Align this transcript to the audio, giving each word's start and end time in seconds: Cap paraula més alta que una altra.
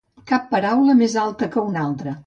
Cap 0.31 0.47
paraula 0.53 0.95
més 1.03 1.19
alta 1.27 1.51
que 1.57 1.69
una 1.71 1.89
altra. 1.91 2.17